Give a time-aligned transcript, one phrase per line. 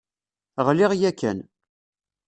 [0.65, 1.39] Ɣliɣ yakan.